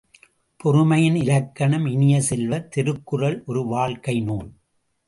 [0.59, 4.49] பொறுமையின் இலக்கணம் இனிய செல்வ, திருக்குறள் ஒரு வாழ்க்கை நூல்.